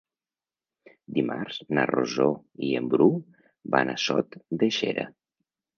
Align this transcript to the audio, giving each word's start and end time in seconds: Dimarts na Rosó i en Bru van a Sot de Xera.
Dimarts 1.17 1.59
na 1.79 1.85
Rosó 1.91 2.27
i 2.69 2.73
en 2.81 2.91
Bru 2.95 3.09
van 3.77 3.95
a 3.97 4.01
Sot 4.09 4.41
de 4.65 4.77
Xera. 4.81 5.11